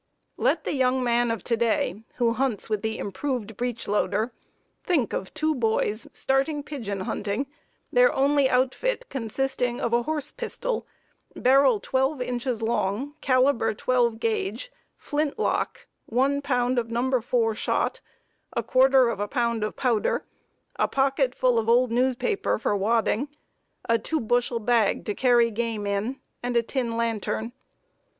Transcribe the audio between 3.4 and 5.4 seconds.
breechloader, think of